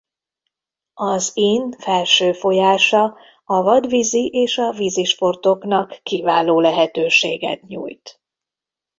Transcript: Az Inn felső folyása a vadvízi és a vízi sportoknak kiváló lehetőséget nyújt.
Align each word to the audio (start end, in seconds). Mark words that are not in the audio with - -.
Az 0.99 1.31
Inn 1.33 1.71
felső 1.71 2.31
folyása 2.33 3.17
a 3.45 3.61
vadvízi 3.61 4.29
és 4.33 4.57
a 4.57 4.71
vízi 4.71 5.03
sportoknak 5.03 5.99
kiváló 6.03 6.59
lehetőséget 6.59 7.61
nyújt. 7.67 8.21